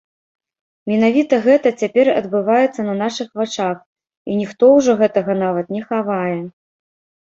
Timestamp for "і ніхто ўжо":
4.29-5.01